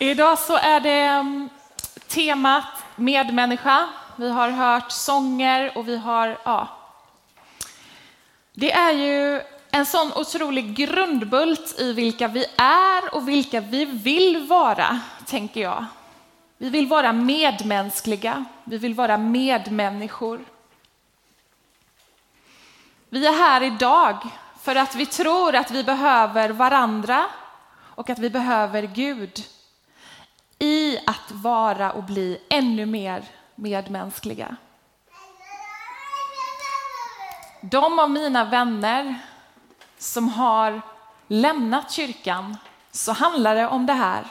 [0.00, 1.48] Idag så är det mm,
[2.08, 2.64] temat
[2.96, 3.88] medmänniska.
[4.16, 6.68] Vi har hört sånger och vi har, ja.
[8.52, 14.46] Det är ju en sån otrolig grundbult i vilka vi är och vilka vi vill
[14.46, 15.84] vara, tänker jag.
[16.58, 20.40] Vi vill vara medmänskliga, vi vill vara medmänniskor.
[23.08, 24.16] Vi är här idag
[24.62, 27.24] för att vi tror att vi behöver varandra
[27.94, 29.44] och att vi behöver Gud
[30.58, 33.24] i att vara och bli ännu mer
[33.54, 34.56] medmänskliga.
[37.60, 39.18] De av mina vänner
[39.98, 40.82] som har
[41.28, 42.56] lämnat kyrkan
[42.90, 44.24] så handlar det om det här.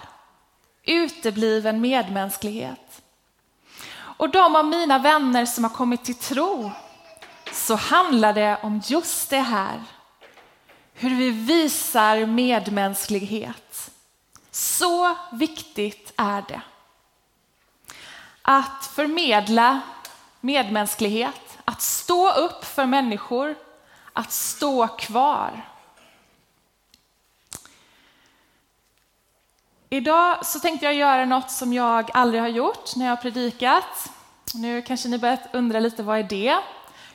[0.84, 3.02] Utebliven medmänsklighet.
[4.18, 6.72] Och de av mina vänner som har kommit till tro
[7.52, 9.84] så handlar det om just det här.
[10.94, 13.92] Hur vi visar medmänsklighet.
[14.52, 16.62] Så viktigt är det.
[18.42, 19.82] Att förmedla
[20.40, 23.56] medmänsklighet, att stå upp för människor,
[24.14, 25.62] att stå kvar.
[29.90, 34.12] Idag så tänkte jag göra något som jag aldrig har gjort när jag har predikat.
[34.54, 36.58] Nu kanske ni börjar undra lite, vad är det?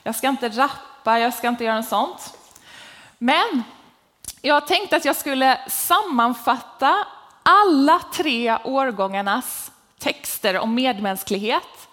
[0.02, 2.38] Jag ska inte rappa, jag ska inte göra något sånt.
[3.18, 3.62] Men
[4.42, 7.06] jag tänkte att jag skulle sammanfatta
[7.42, 11.88] alla tre årgångarnas texter om medmänsklighet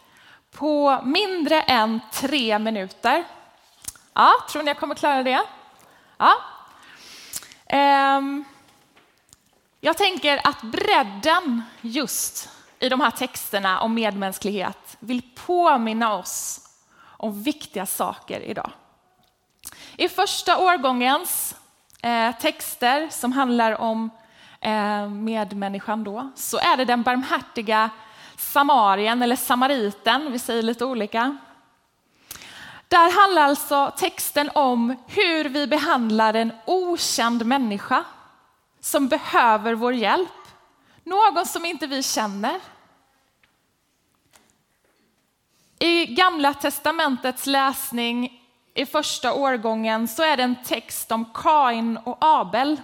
[0.52, 3.24] på mindre än tre minuter.
[4.14, 5.44] Ja, tror ni jag kommer klara det?
[6.18, 6.36] Ja.
[7.66, 8.44] Ehm,
[9.82, 16.60] jag tänker att bredden just i de här texterna om medmänsklighet vill påminna oss
[17.02, 18.72] om viktiga saker idag.
[19.98, 21.56] I första årgångens
[22.02, 24.10] eh, texter som handlar om
[24.62, 27.90] Eh, medmänniskan då, så är det den barmhärtiga
[28.38, 31.38] samarien eller samariten, vi säger lite olika.
[32.88, 38.04] Där handlar alltså texten om hur vi behandlar en okänd människa
[38.80, 40.30] som behöver vår hjälp.
[41.04, 42.60] Någon som inte vi känner.
[45.80, 48.42] I Gamla testamentets läsning
[48.74, 52.82] i första årgången så är det en text om Kain och Abel.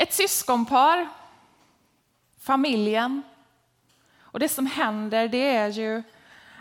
[0.00, 1.08] Ett syskonpar,
[2.38, 3.22] familjen.
[4.20, 6.02] Och det som händer det är ju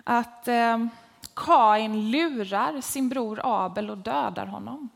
[0.04, 0.86] att eh,
[1.34, 4.90] Kain lurar sin bror Abel och dödar honom.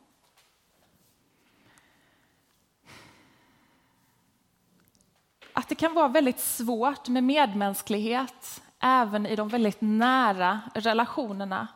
[5.53, 11.67] Att det kan vara väldigt svårt med medmänsklighet även i de väldigt nära relationerna.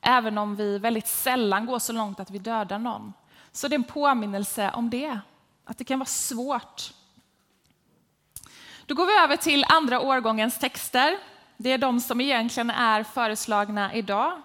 [0.00, 3.12] Även om vi väldigt sällan går så långt att vi dödar någon.
[3.52, 5.20] Så det är en påminnelse om det,
[5.64, 6.92] att det kan vara svårt.
[8.86, 11.18] Då går vi över till andra årgångens texter.
[11.56, 14.42] Det är de som egentligen är föreslagna idag.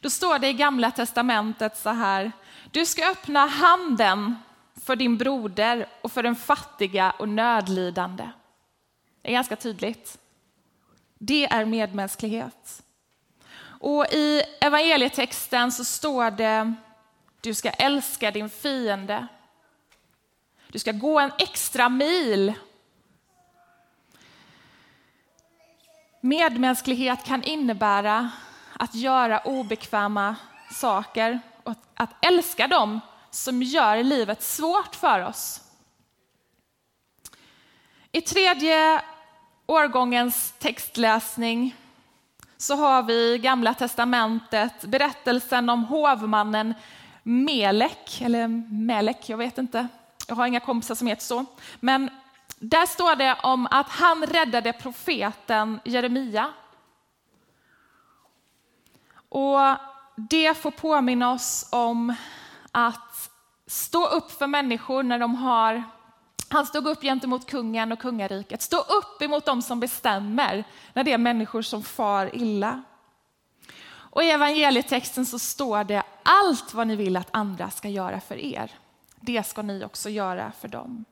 [0.00, 2.32] Då står det i Gamla testamentet så här.
[2.70, 4.36] Du ska öppna handen
[4.82, 8.30] för din broder och för den fattiga och nödlidande.
[9.22, 10.18] Det är ganska tydligt.
[11.18, 12.82] Det är medmänsklighet.
[13.80, 16.74] Och i evangelietexten så står det
[17.40, 19.26] du ska älska din fiende.
[20.72, 22.54] Du ska gå en extra mil.
[26.20, 28.30] Medmänsklighet kan innebära
[28.72, 30.36] att göra obekväma
[30.70, 35.60] saker och att älska dem som gör livet svårt för oss.
[38.12, 39.02] I tredje
[39.66, 41.76] årgångens textläsning
[42.56, 46.74] så har vi Gamla testamentet berättelsen om hovmannen
[47.22, 49.88] Melek, eller Melek, jag vet inte.
[50.28, 51.44] Jag har inga kompisar som heter så.
[51.80, 52.10] Men
[52.58, 56.52] där står det om att han räddade profeten Jeremia.
[59.28, 59.58] Och
[60.16, 62.14] det får påminna oss om
[62.72, 63.30] att
[63.66, 65.84] stå upp för människor när de har
[66.50, 68.62] han stod upp gentemot kungen och kungariket.
[68.62, 72.82] Stå upp emot dem som bestämmer när det är människor som far illa.
[73.90, 78.36] Och i evangelietexten så står det allt vad ni vill att andra ska göra för
[78.36, 78.70] er.
[79.20, 81.04] Det ska ni också göra för dem.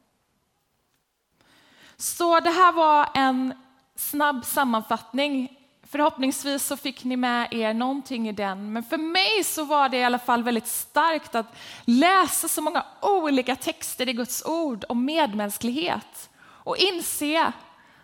[1.96, 3.54] Så det här var en
[3.94, 5.56] snabb sammanfattning
[5.88, 9.96] Förhoppningsvis så fick ni med er någonting i den, men för mig så var det
[9.96, 11.46] i alla fall väldigt starkt att
[11.84, 17.52] läsa så många olika texter i Guds ord om medmänsklighet och inse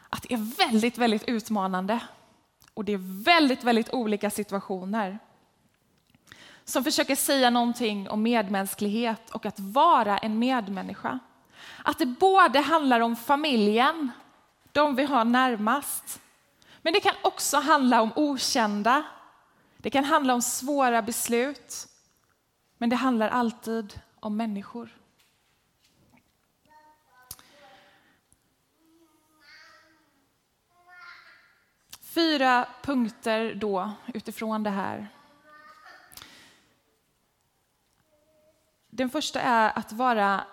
[0.09, 2.01] att det är väldigt, väldigt utmanande.
[2.75, 5.19] Och det är väldigt, väldigt olika situationer
[6.65, 11.19] som försöker säga någonting om medmänsklighet och att vara en medmänniska.
[11.85, 14.11] Att det både handlar om familjen,
[14.73, 16.21] de vi har närmast,
[16.83, 19.03] men det kan också handla om okända.
[19.77, 21.89] Det kan handla om svåra beslut,
[22.79, 24.99] men det handlar alltid om människor.
[32.15, 35.09] Fyra punkter då utifrån det här.
[38.95, 40.45] Den första är att vara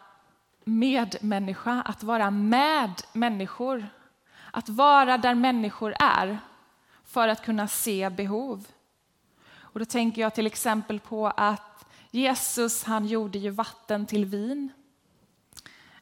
[0.64, 3.88] medmänniska, att vara med människor.
[4.52, 6.40] Att vara där människor är
[7.06, 8.68] för att kunna se behov.
[9.58, 14.70] Och då tänker jag till exempel på att Jesus han gjorde ju vatten till vin.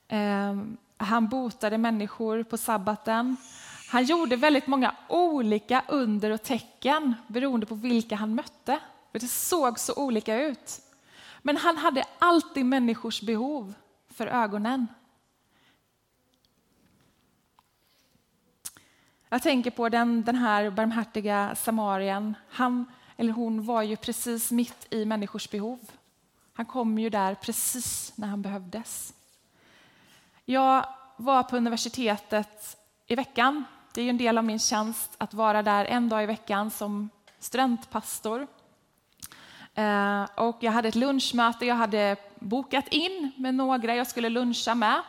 [0.08, 3.38] Ehm, han botade människor på sabbaten.
[3.92, 8.80] Han gjorde väldigt många olika under och tecken beroende på vilka han mötte.
[9.12, 10.82] För det såg så olika ut.
[11.42, 13.74] Men han hade alltid människors behov
[14.08, 14.88] för ögonen.
[19.30, 22.36] Jag tänker på den, den här barmhärtiga samarien.
[22.50, 22.86] Han
[23.18, 25.80] eller hon var ju precis mitt i människors behov.
[26.54, 29.14] Han kom ju där precis när han behövdes.
[30.46, 30.86] Jag
[31.18, 33.64] var på universitetet i veckan.
[33.94, 36.72] Det är ju en del av min tjänst att vara där en dag i veckan
[36.72, 38.48] som studentpastor.
[39.78, 44.76] Eh, och jag hade ett lunchmöte, jag hade bokat in med några jag skulle luncha
[44.76, 45.02] med.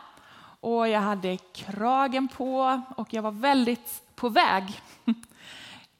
[0.59, 4.81] Och jag hade kragen på och jag var väldigt på väg.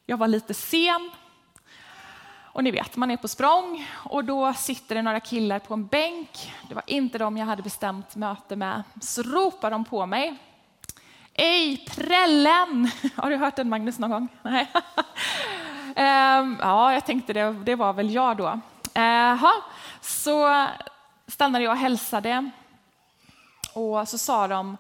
[0.06, 1.12] Jag var lite sen.
[2.36, 5.88] Och ni vet, man är på språng och då sitter det några killar på en
[5.88, 6.54] bänk.
[6.70, 8.84] Det var inte de jag hade bestämt möte med.
[9.02, 10.38] Så ropar de på mig.
[11.34, 12.92] Ej prällen!
[13.16, 14.28] Har du hört den Magnus någon gång?
[14.42, 14.72] Nej.
[16.00, 18.48] Ehm, ja, jag tänkte det, det var väl jag då.
[18.48, 19.52] Eh, Eha,
[20.02, 20.68] så
[21.28, 22.50] stannade jag och hälsade
[23.74, 24.78] och så sa de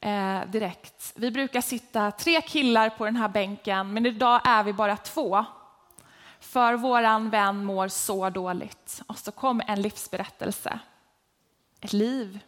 [0.00, 4.72] eh, direkt, vi brukar sitta tre killar på den här bänken men idag är vi
[4.72, 5.44] bara två.
[6.40, 9.02] För våran vän mår så dåligt.
[9.06, 10.78] Och så kom en livsberättelse.
[11.80, 12.38] Ett liv.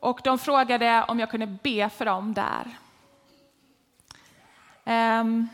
[0.00, 2.78] Och de frågade om jag kunde be för dem där.
[4.84, 5.48] Ehm,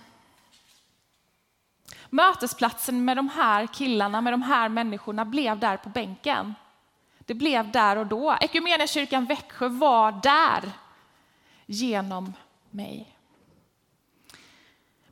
[2.15, 6.55] Mötesplatsen med de här killarna, med de här människorna blev där på bänken.
[7.19, 8.37] Det blev där och då.
[8.41, 10.73] Equmeniakyrkan Växjö var där
[11.67, 12.33] genom
[12.71, 13.17] mig.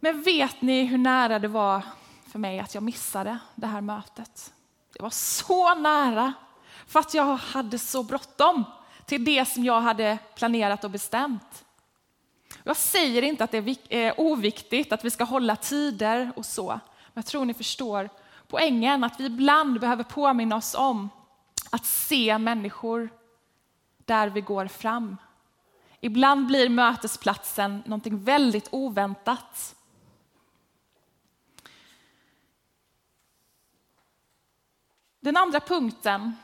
[0.00, 1.82] Men vet ni hur nära det var
[2.26, 4.52] för mig att jag missade det här mötet?
[4.92, 6.32] Det var så nära
[6.86, 8.64] för att jag hade så bråttom
[9.04, 11.64] till det som jag hade planerat och bestämt.
[12.62, 16.80] Jag säger inte att det är eh, oviktigt att vi ska hålla tider och så.
[17.12, 18.08] Men jag tror ni förstår
[18.48, 21.08] poängen att vi ibland behöver påminna oss om
[21.70, 23.08] att se människor
[24.04, 25.16] där vi går fram.
[26.00, 29.76] Ibland blir mötesplatsen någonting väldigt oväntat.
[35.20, 36.36] Den andra punkten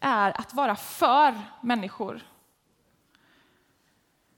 [0.00, 2.22] är att vara för människor.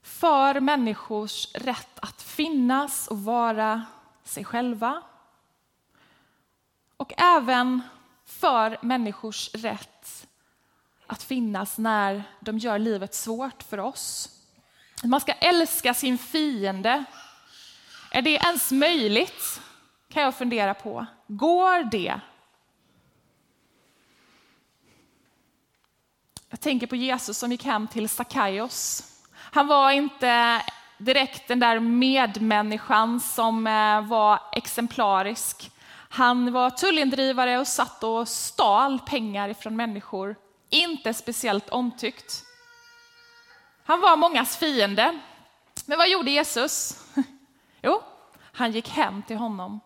[0.01, 3.85] För människors rätt att finnas och vara
[4.23, 5.01] sig själva
[6.97, 7.81] och även
[8.25, 10.27] för människors rätt
[11.07, 14.29] att finnas när de gör livet svårt för oss.
[15.03, 17.03] Man ska älska sin fiende.
[18.11, 19.61] Är det ens möjligt?
[20.09, 21.05] kan jag fundera på.
[21.27, 22.19] Går det?
[26.49, 29.03] Jag tänker på Jesus som gick hem till Sackaios.
[29.33, 30.61] Han var inte
[30.99, 35.71] direkt den där medmänniskan som eh, var exemplarisk.
[36.09, 40.35] Han var tullindrivare och satt och stal pengar från människor.
[40.69, 42.43] Inte speciellt omtyckt.
[43.85, 45.19] Han var mångas fiende.
[45.85, 47.03] Men vad gjorde Jesus?
[47.81, 48.01] Jo,
[48.53, 49.79] han gick hem till honom.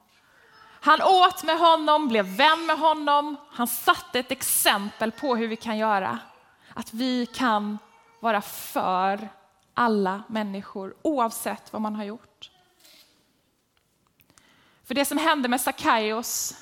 [0.82, 3.36] Han åt med honom, blev vän med honom.
[3.52, 6.20] Han satte ett exempel på hur vi kan göra.
[6.74, 7.78] Att vi kan
[8.20, 9.30] vara för
[9.74, 12.52] alla människor oavsett vad man har gjort.
[14.84, 16.58] För det som hände med Sackaios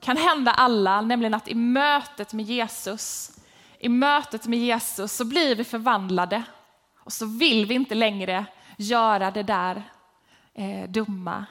[0.00, 3.36] kan hända alla, nämligen att i mötet med Jesus,
[3.78, 6.42] i mötet med Jesus så blir vi förvandlade
[6.98, 8.46] och så vill vi inte längre
[8.76, 9.82] göra det där
[10.54, 11.46] eh, dumma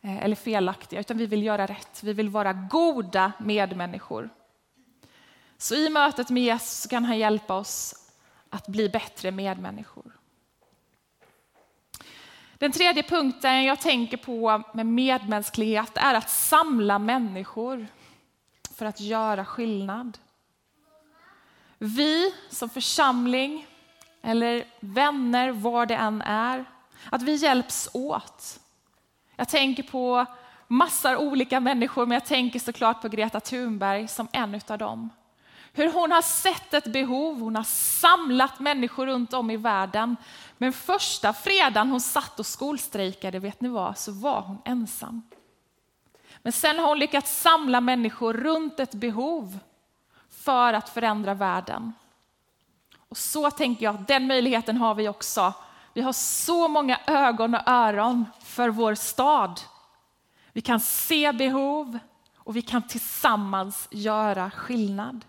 [0.00, 2.02] eh, eller felaktiga, utan vi vill göra rätt.
[2.02, 4.30] Vi vill vara goda medmänniskor.
[5.58, 8.01] Så i mötet med Jesus kan han hjälpa oss
[8.52, 10.12] att bli bättre medmänniskor.
[12.58, 17.86] Den tredje punkten jag tänker på med medmänsklighet är att samla människor
[18.74, 20.18] för att göra skillnad.
[21.78, 23.66] vi som församling
[24.22, 26.64] eller vänner, var det än är,
[27.10, 28.60] att vi hjälps åt.
[29.36, 30.26] Jag tänker på
[30.68, 35.10] massor olika människor, men jag tänker såklart på Greta Thunberg som en av dem.
[35.72, 40.16] Hur hon har sett ett behov, hon har samlat människor runt om i världen.
[40.58, 45.22] Men första fredagen hon satt och skolstrejkade, vet ni vad, så var hon ensam.
[46.42, 49.58] Men sen har hon lyckats samla människor runt ett behov
[50.30, 51.92] för att förändra världen.
[53.08, 55.52] Och så tänker jag att den möjligheten har vi också.
[55.92, 59.60] Vi har så många ögon och öron för vår stad.
[60.52, 61.98] Vi kan se behov
[62.36, 65.24] och vi kan tillsammans göra skillnad.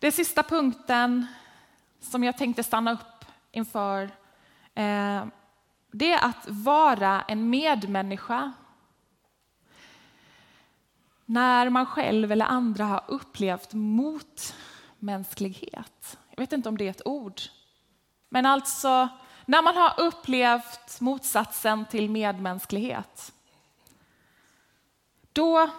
[0.00, 1.26] Den sista punkten
[2.00, 4.02] som jag tänkte stanna upp inför
[4.74, 5.24] eh,
[5.90, 8.52] det är att vara en medmänniska.
[11.26, 16.18] När man själv eller andra har upplevt motmänsklighet.
[16.30, 17.40] Jag vet inte om det är ett ord.
[18.28, 19.08] Men alltså
[19.46, 23.32] när man har upplevt motsatsen till medmänsklighet.
[25.32, 25.70] Då,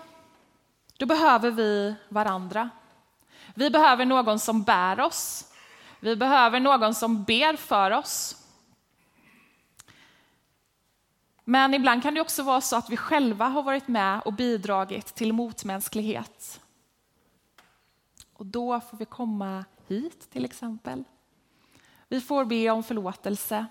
[0.98, 2.70] då behöver vi varandra.
[3.56, 5.52] Vi behöver någon som bär oss.
[6.00, 8.38] Vi behöver någon som ber för oss.
[11.44, 15.06] Men ibland kan det också vara så att vi själva har varit med och bidragit
[15.06, 16.62] till motmänsklighet.
[18.34, 21.04] Och då får vi komma hit till exempel.
[22.08, 23.66] Vi får be om förlåtelse,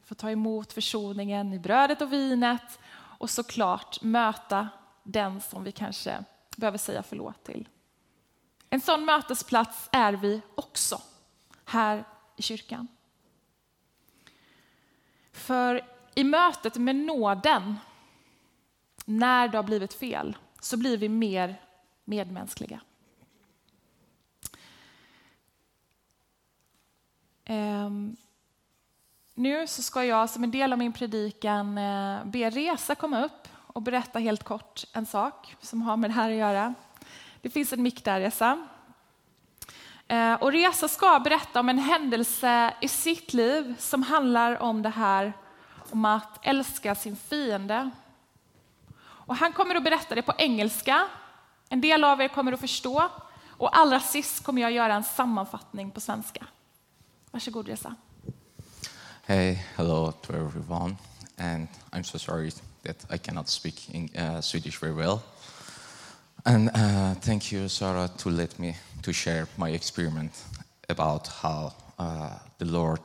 [0.00, 2.78] vi får ta emot försoningen i brödet och vinet
[3.18, 4.68] och såklart möta
[5.02, 6.24] den som vi kanske
[6.56, 7.68] behöver säga förlåt till.
[8.70, 11.02] En sån mötesplats är vi också
[11.64, 12.04] här
[12.36, 12.88] i kyrkan.
[15.32, 17.76] För i mötet med nåden,
[19.04, 21.60] när det har blivit fel, så blir vi mer
[22.04, 22.80] medmänskliga.
[27.48, 28.16] Um,
[29.34, 33.48] nu så ska jag som en del av min predikan eh, be Resa komma upp
[33.52, 36.74] och berätta helt kort en sak som har med det här att göra.
[37.46, 38.66] Det finns en mick där, Reza.
[40.08, 44.88] Eh, och Reza ska berätta om en händelse i sitt liv som handlar om det
[44.88, 45.32] här
[45.90, 47.90] om att älska sin fiende.
[48.98, 51.08] Och han kommer att berätta det på engelska.
[51.68, 53.08] En del av er kommer att förstå.
[53.48, 56.46] Och allra sist kommer jag göra en sammanfattning på svenska.
[57.30, 57.94] Varsågod Reza.
[59.22, 60.96] Hey, hello to everyone.
[61.38, 62.50] And I'm so sorry
[62.82, 65.18] that I cannot speak in, uh, Swedish very well.
[66.46, 70.44] And uh, thank you, Sarah, to let me to share my experience
[70.88, 73.00] about how uh, the Lord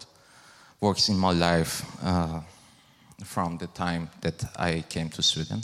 [0.79, 2.41] works in my life uh,
[3.23, 5.63] from the time that I came to Sweden.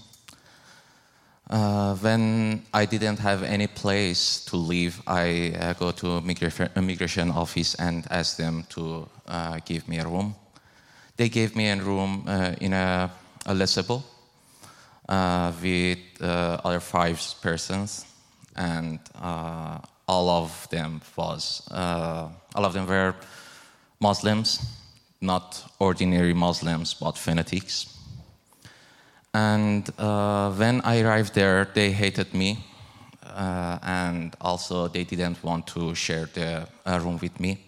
[1.47, 6.17] Uh, when I didn't have any place to live, I uh, go to
[6.75, 10.33] immigration office and ask them to uh, give me a room.
[11.15, 12.25] They gave me a room
[12.59, 13.11] in a,
[13.45, 14.01] a Lesebo
[15.07, 18.05] with uh, other five persons,
[18.55, 18.99] and
[20.07, 23.13] all of them was all of them were
[23.99, 24.59] Muslims,
[25.21, 27.97] not ordinary Muslims, but fanatics.
[29.33, 32.65] And uh, when I arrived there, they hated me,
[33.23, 37.59] uh, and also they didn't want to share the uh, room with me.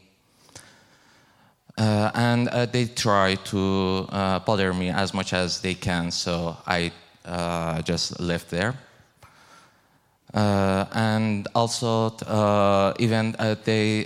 [1.77, 6.58] Uh, and uh, they try to uh, bother me as much as they can, so
[6.65, 6.91] I
[7.83, 8.75] just left there.
[10.33, 12.11] and also,
[12.99, 14.05] even they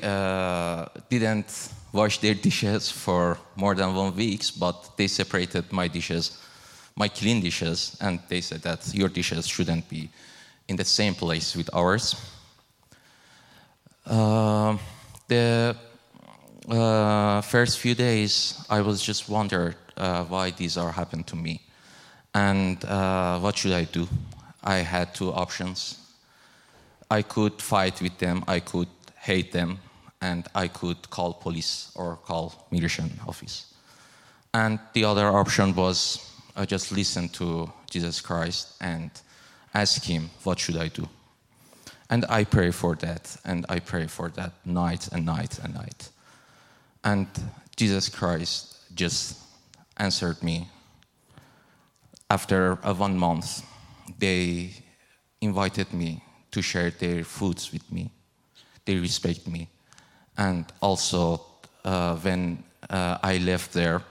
[1.10, 6.40] didn't wash their dishes for more than one week, but they separated my dishes,
[6.96, 10.10] my clean dishes, and they said that your dishes shouldn't be
[10.68, 12.16] in the same place with ours.
[14.06, 14.78] Uh,
[15.28, 15.76] the
[16.70, 21.62] uh, first few days, I was just wondered uh, why these are happened to me,
[22.34, 24.08] and uh, what should I do?
[24.64, 26.00] I had two options.
[27.10, 28.44] I could fight with them.
[28.48, 29.80] I could hate them
[30.22, 33.74] and I could call police or call migration office.
[34.54, 39.12] And the other option was I just listen to Jesus Christ and
[39.74, 41.08] ask him, what should I do?
[42.10, 46.10] And I pray for that, and I pray for that night and night and night.
[47.04, 47.28] And
[47.76, 49.40] Jesus Christ just
[49.98, 50.68] answered me.
[52.30, 53.64] After one month,
[54.20, 54.72] they
[55.42, 58.12] invited me to share their foods with me.
[58.86, 59.70] They respect me.
[60.38, 61.42] And also,
[61.86, 64.02] uh, when uh, I left there,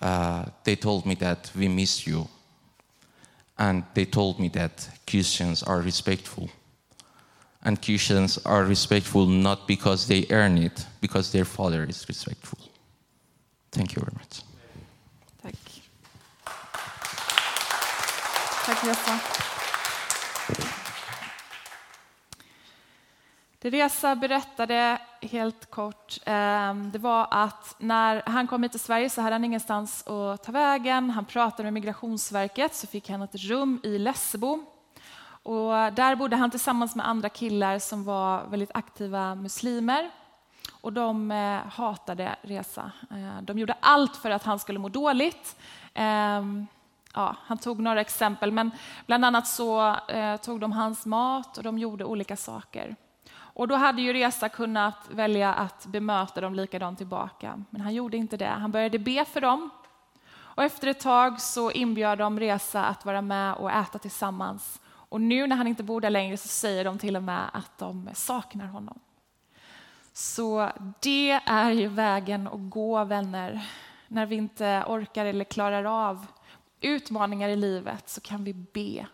[0.00, 2.28] uh, they told me that we miss you.
[3.58, 6.48] and they told me that Christians are respectful.
[7.62, 12.58] And Christians are respectful not because they earn it, because their father is respectful.
[13.72, 14.42] Thank you very much.
[18.66, 19.18] Tack Resa.
[23.58, 29.10] Det Resa berättade helt kort, ehm, det var att när han kom hit till Sverige
[29.10, 31.10] så hade han ingenstans att ta vägen.
[31.10, 34.64] Han pratade med Migrationsverket så fick han ett rum i Lessebo.
[35.42, 40.10] Och där bodde han tillsammans med andra killar som var väldigt aktiva muslimer.
[40.80, 42.92] Och de eh, hatade Resa.
[43.10, 45.56] Eh, de gjorde allt för att han skulle må dåligt.
[45.94, 46.66] Ehm,
[47.14, 48.70] Ja, han tog några exempel, men
[49.06, 52.96] bland annat så eh, tog de hans mat och de gjorde olika saker.
[53.34, 58.16] Och då hade ju Resa kunnat välja att bemöta dem likadant tillbaka, men han gjorde
[58.16, 58.46] inte det.
[58.46, 59.70] Han började be för dem.
[60.34, 64.80] Och efter ett tag så inbjöd de Resa att vara med och äta tillsammans.
[64.86, 67.78] Och nu när han inte bor där längre så säger de till och med att
[67.78, 69.00] de saknar honom.
[70.12, 73.66] Så det är ju vägen att gå, vänner.
[74.08, 76.26] När vi inte orkar eller klarar av
[76.80, 79.06] utmaningar i livet så kan vi be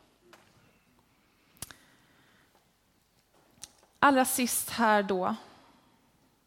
[4.00, 5.34] allra sist här då.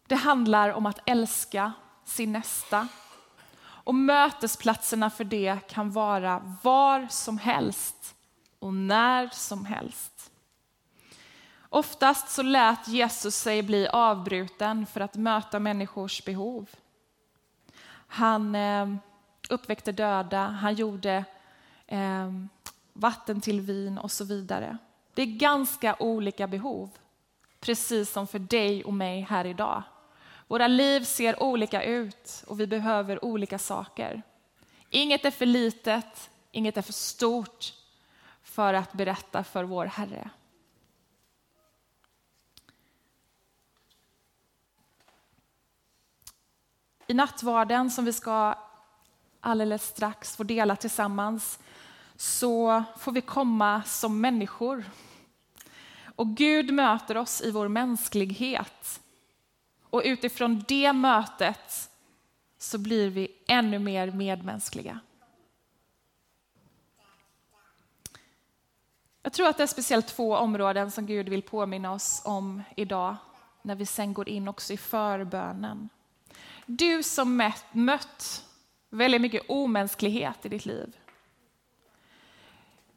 [0.07, 1.73] Det handlar om att älska
[2.05, 2.87] sin nästa.
[3.61, 8.15] Och mötesplatserna för det kan vara var som helst
[8.59, 10.31] och när som helst.
[11.69, 16.69] Oftast så lät Jesus sig bli avbruten för att möta människors behov.
[18.07, 18.95] Han eh,
[19.49, 21.25] uppväckte döda, han gjorde
[21.87, 22.31] eh,
[22.93, 24.77] vatten till vin och så vidare.
[25.13, 26.89] Det är ganska olika behov
[27.59, 29.83] precis som för dig och mig här idag.
[30.47, 34.21] Våra liv ser olika ut och vi behöver olika saker.
[34.89, 37.73] Inget är för litet, inget är för stort
[38.43, 40.29] för att berätta för vår Herre.
[47.07, 48.55] I nattvarden som vi ska
[49.43, 51.59] alldeles strax får dela tillsammans
[52.15, 54.85] så får vi komma som människor
[56.15, 59.01] och Gud möter oss i vår mänsklighet.
[59.89, 61.89] Och utifrån det mötet
[62.57, 64.99] så blir vi ännu mer medmänskliga.
[69.23, 73.15] Jag tror att det är speciellt två områden som Gud vill påminna oss om idag
[73.61, 75.89] när vi sen går in också i förbönen.
[76.65, 78.45] Du som mött
[78.93, 80.97] väldigt mycket omänsklighet i ditt liv.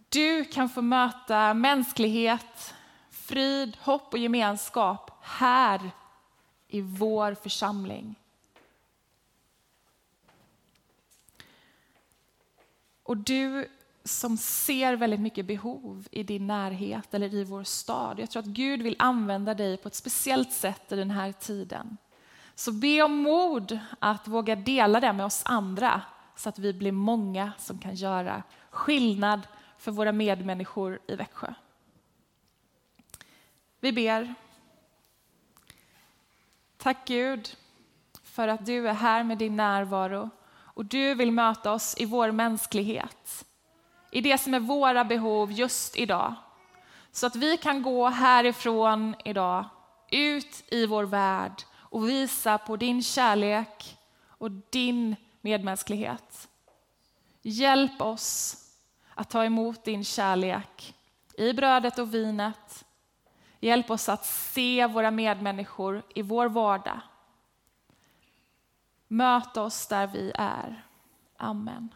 [0.08, 2.74] Du kan få möta mänsklighet
[3.10, 5.90] frid, hopp och gemenskap här
[6.68, 8.14] i vår församling.
[13.02, 13.68] Och du
[14.04, 18.18] som ser väldigt mycket behov i din närhet eller i vår stad.
[18.18, 21.96] Jag tror att Gud vill använda dig på ett speciellt sätt i den här tiden.
[22.58, 26.02] Så be om mod att våga dela det med oss andra
[26.36, 29.40] så att vi blir många som kan göra skillnad
[29.78, 31.54] för våra medmänniskor i Växjö.
[33.80, 34.34] Vi ber.
[36.76, 37.56] Tack Gud
[38.22, 42.30] för att du är här med din närvaro och du vill möta oss i vår
[42.30, 43.44] mänsklighet.
[44.10, 46.34] I det som är våra behov just idag.
[47.12, 49.64] Så att vi kan gå härifrån idag
[50.10, 51.62] ut i vår värld
[51.96, 56.48] och visa på din kärlek och din medmänsklighet.
[57.42, 58.56] Hjälp oss
[59.14, 60.94] att ta emot din kärlek
[61.34, 62.84] i brödet och vinet
[63.60, 67.00] Hjälp oss att se våra medmänniskor i vår vardag.
[69.08, 70.86] Möt oss där vi är.
[71.36, 71.94] Amen.